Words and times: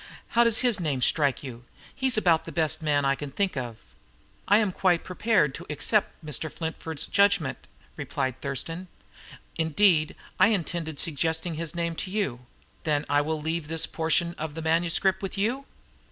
"How 0.29 0.43
does 0.45 0.61
his 0.65 0.79
name 0.79 0.99
strike 1.03 1.43
you? 1.43 1.63
He's 1.93 2.17
about 2.17 2.45
the 2.45 2.51
best 2.51 2.81
man 2.81 3.05
I 3.05 3.13
can 3.13 3.29
think 3.29 3.55
of." 3.55 3.77
"I 4.47 4.57
am 4.57 4.71
quite 4.71 5.03
prepared 5.03 5.53
to 5.53 5.65
accept 5.69 6.25
Mr. 6.25 6.51
Flintford's 6.51 7.05
judgment," 7.05 7.67
replied 7.97 8.41
Thurston. 8.41 8.87
"Indeed, 9.57 10.15
I 10.39 10.47
intended 10.47 10.99
suggesting 10.99 11.53
his 11.53 11.75
name 11.75 11.93
to 11.97 12.09
you. 12.09 12.47
Then 12.83 13.05
I 13.09 13.21
will 13.21 13.39
leave 13.39 13.67
this 13.67 13.85
portion 13.85 14.33
of 14.39 14.55
the 14.55 14.63
manuscript 14.63 15.21
with 15.21 15.37
you?" 15.37 15.67